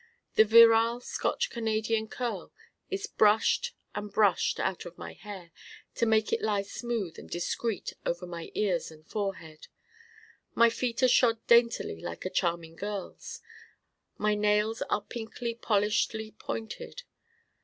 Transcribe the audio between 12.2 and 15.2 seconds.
a charming girl's. My nails are